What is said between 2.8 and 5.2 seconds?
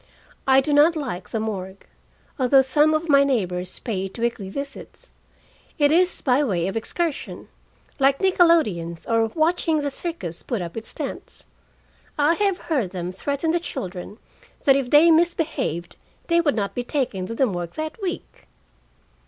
of my neighbors pay it weekly visits.